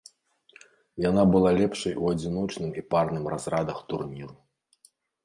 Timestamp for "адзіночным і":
2.13-2.85